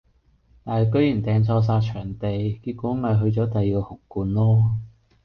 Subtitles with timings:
[0.63, 2.27] 但系居然訂錯曬場地，
[2.63, 4.71] 結果咪去咗第二個紅館囉